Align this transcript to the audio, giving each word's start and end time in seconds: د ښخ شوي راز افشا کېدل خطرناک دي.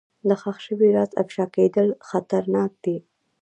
د 0.27 0.29
ښخ 0.41 0.57
شوي 0.65 0.89
راز 0.95 1.11
افشا 1.21 1.45
کېدل 1.55 1.87
خطرناک 2.09 2.71
دي. 2.83 2.97